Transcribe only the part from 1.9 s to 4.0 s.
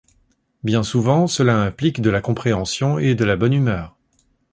de la compréhension et de la bonne humeur.